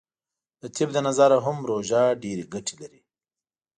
[0.61, 3.01] د طب له نظره هم روژه ډیرې ګټې لری.